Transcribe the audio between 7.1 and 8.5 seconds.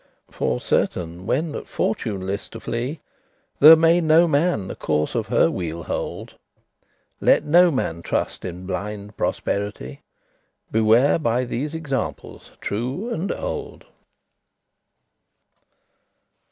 Let no man trust